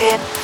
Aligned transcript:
it. 0.00 0.41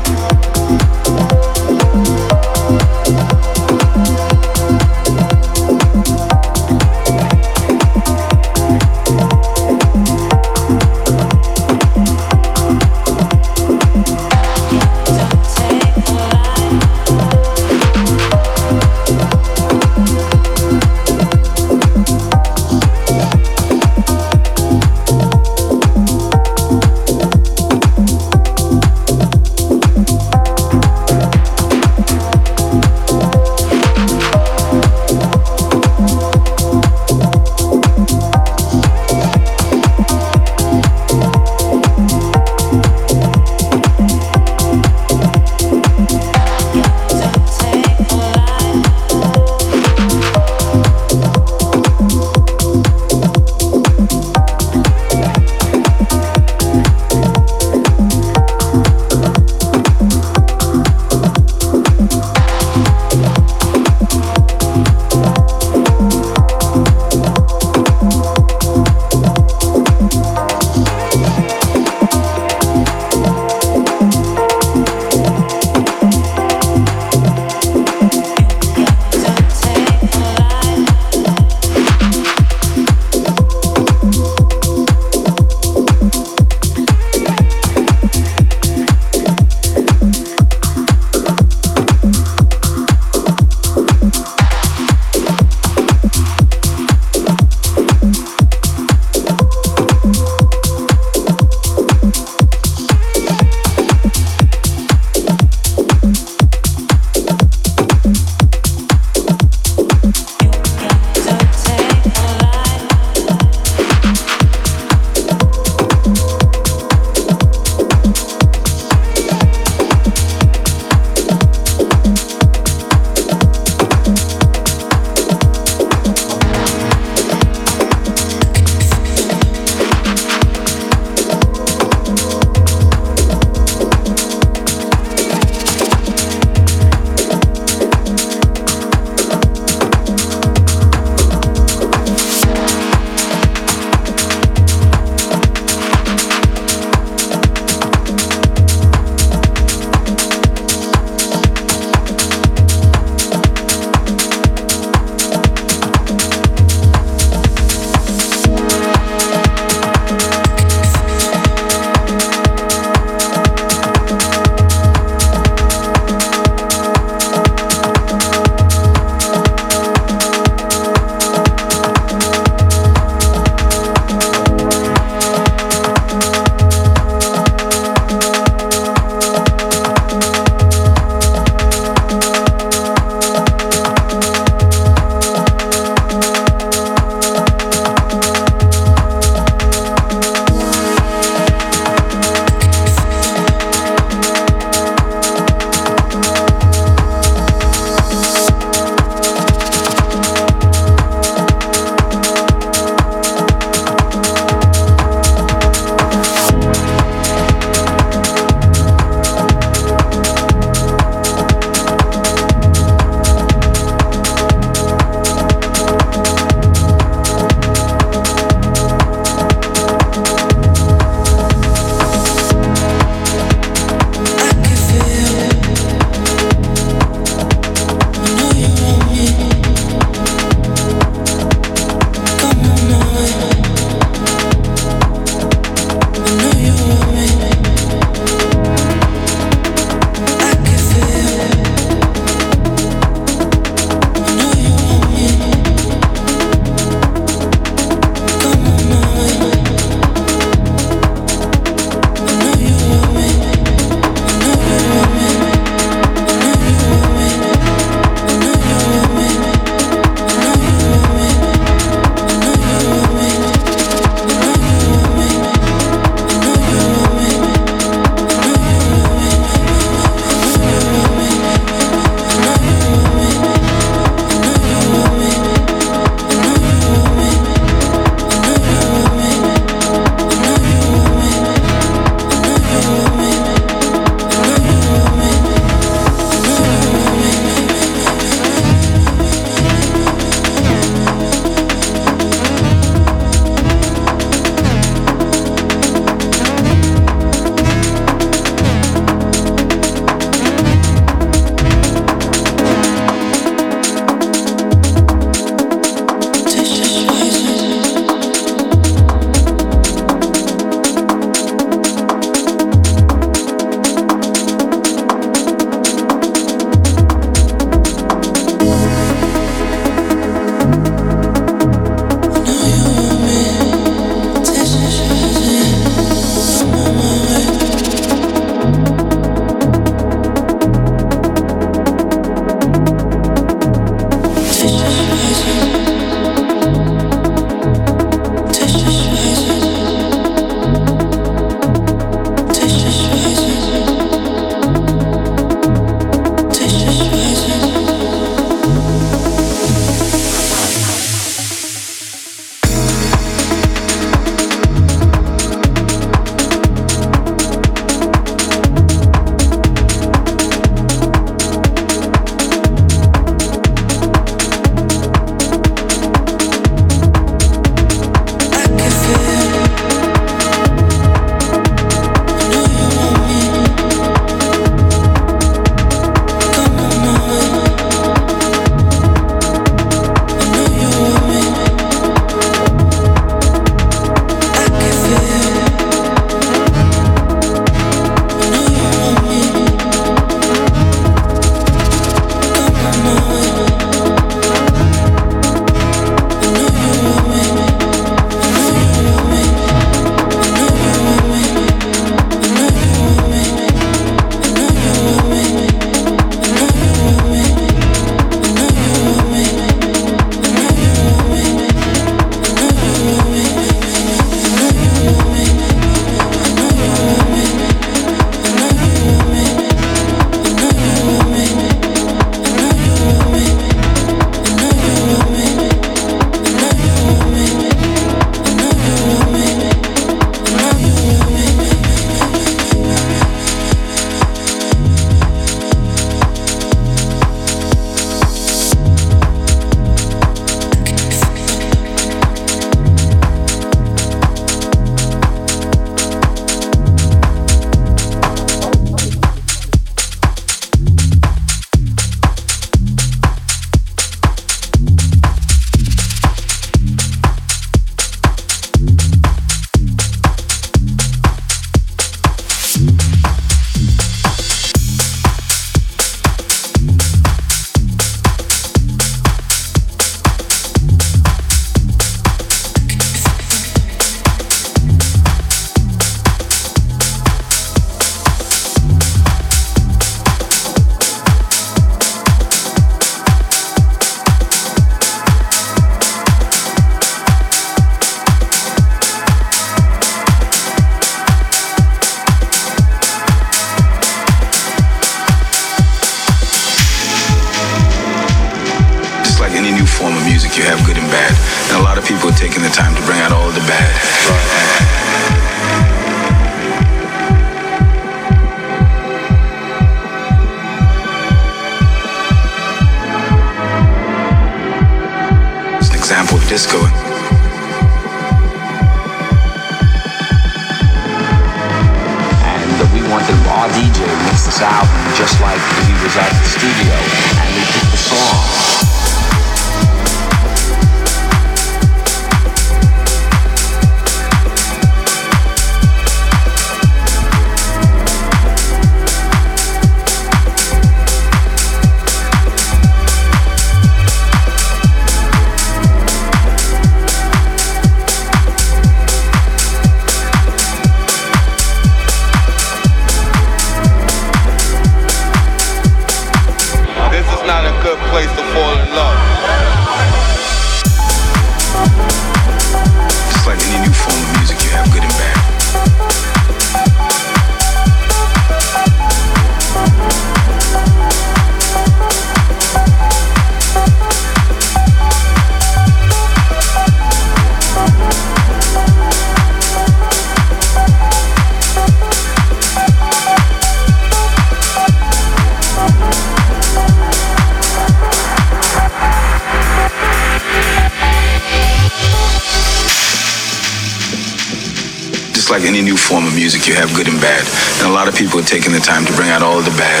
Just 595.44 595.60
like 595.60 595.68
any 595.68 595.82
new 595.82 595.94
form 595.94 596.26
of 596.26 596.34
music, 596.34 596.66
you 596.66 596.72
have 596.72 596.88
good 596.96 597.06
and 597.06 597.20
bad. 597.20 597.44
And 597.82 597.90
a 597.90 597.92
lot 597.92 598.08
of 598.08 598.16
people 598.16 598.40
are 598.40 598.48
taking 598.48 598.72
the 598.72 598.80
time 598.80 599.04
to 599.04 599.12
bring 599.12 599.28
out 599.28 599.42
all 599.42 599.58
of 599.58 599.66
the 599.66 599.76
bad. 599.76 600.00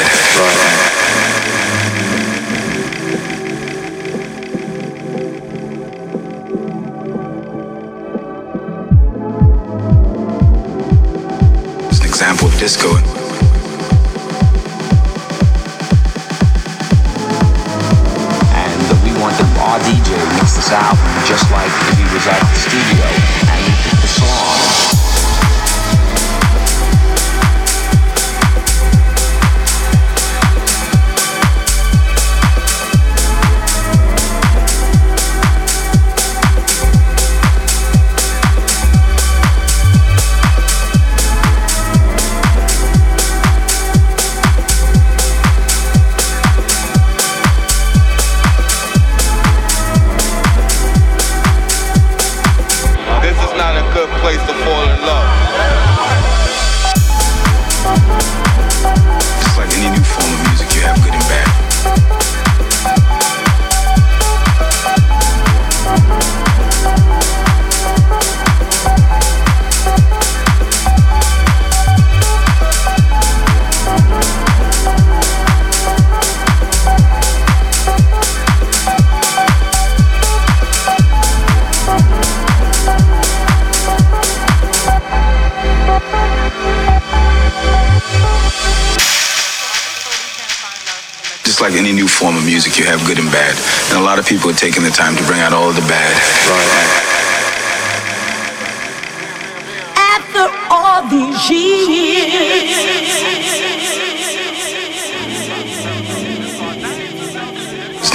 It's 11.90 12.00
an 12.00 12.06
example 12.06 12.48
of 12.48 12.58
disco. 12.58 12.96
And 18.48 18.80
we 19.04 19.12
wanted 19.20 19.44
our 19.60 19.78
DJ 19.84 20.08
mix 20.40 20.56
this 20.56 20.72
album 20.72 21.04
just 21.28 21.52
like 21.52 21.68
if 21.68 21.98
he 21.98 22.04
was 22.14 22.26
at 22.28 22.40
the 22.40 22.56
studio 22.56 23.23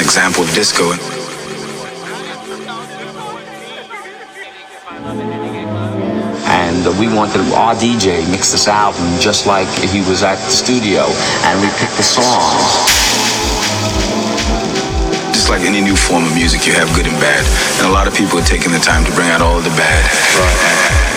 example 0.09 0.41
of 0.41 0.49
disco. 0.55 0.89
And 6.49 6.81
we 6.97 7.05
wanted 7.13 7.45
our 7.53 7.75
DJ 7.75 8.25
mix 8.31 8.51
this 8.51 8.67
album 8.67 9.05
just 9.19 9.45
like 9.45 9.67
he 9.69 9.99
was 10.09 10.23
at 10.23 10.37
the 10.41 10.49
studio 10.49 11.05
and 11.45 11.61
we 11.61 11.69
picked 11.77 11.93
the 11.93 12.01
songs. 12.01 12.89
Just 15.29 15.47
like 15.51 15.61
any 15.61 15.79
new 15.79 15.95
form 15.95 16.25
of 16.25 16.33
music, 16.33 16.65
you 16.65 16.73
have 16.73 16.89
good 16.95 17.05
and 17.05 17.19
bad. 17.21 17.45
And 17.77 17.85
a 17.85 17.93
lot 17.93 18.07
of 18.07 18.15
people 18.15 18.39
are 18.39 18.49
taking 18.49 18.71
the 18.71 18.79
time 18.79 19.05
to 19.05 19.11
bring 19.13 19.29
out 19.29 19.43
all 19.43 19.59
of 19.59 19.63
the 19.63 19.69
bad. 19.77 21.05
all 21.05 21.08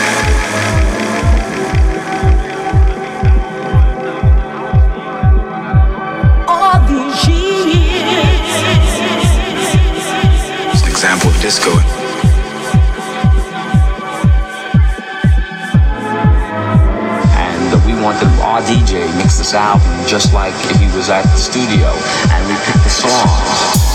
of 11.52 11.64
disco. 11.64 11.70
And 17.36 17.86
we 17.86 17.94
wanted 18.02 18.28
our 18.40 18.62
DJ 18.62 19.14
mix 19.18 19.38
this 19.38 19.54
album 19.54 19.82
just 20.06 20.32
like 20.32 20.54
if 20.70 20.80
he 20.80 20.86
was 20.96 21.10
at 21.10 21.22
the 21.22 21.36
studio 21.36 21.88
and 22.30 22.48
we 22.48 22.54
picked 22.64 22.84
the 22.84 22.90
songs. 22.90 23.91